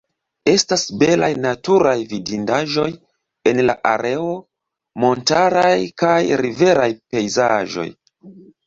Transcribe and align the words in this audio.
Estas 0.51 0.85
belaj 1.03 1.29
naturaj 1.43 1.93
vidindaĵoj 2.13 2.87
en 3.53 3.63
la 3.69 3.77
areo, 3.93 4.35
montaraj 5.05 5.79
kaj 6.05 6.19
riveraj 6.47 6.93
pejzaĝoj. 7.03 7.91